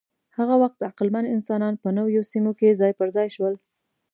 [0.37, 3.53] هغه وخت عقلمن انسانان په نویو سیمو کې ځای پر ځای شول.